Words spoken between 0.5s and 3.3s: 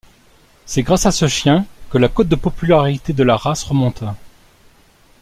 C’est grâce à ce chien que la cote de popularité de